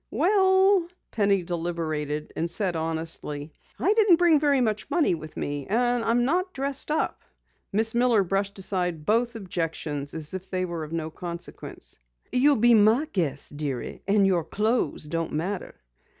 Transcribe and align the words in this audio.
"Well" 0.09 0.87
Penny 1.11 1.43
deliberated 1.43 2.33
and 2.35 2.49
said 2.49 2.75
honestly, 2.75 3.53
"I 3.77 3.93
didn't 3.93 4.15
bring 4.15 4.39
very 4.39 4.59
much 4.59 4.89
money 4.89 5.13
with 5.13 5.37
me, 5.37 5.67
and 5.69 6.03
I'm 6.03 6.25
not 6.25 6.53
dressed 6.53 6.89
up." 6.89 7.21
Miss 7.71 7.93
Miller 7.93 8.23
brushed 8.23 8.57
aside 8.57 9.05
both 9.05 9.35
objections 9.35 10.15
as 10.15 10.33
if 10.33 10.49
they 10.49 10.65
were 10.65 10.83
of 10.83 10.91
no 10.91 11.11
consequence. 11.11 11.99
"You'll 12.31 12.55
be 12.55 12.73
my 12.73 13.09
guest, 13.13 13.55
dearie. 13.55 14.01
And 14.07 14.25
your 14.25 14.43
clothes 14.43 15.03
don't 15.03 15.33
matter." 15.33 15.75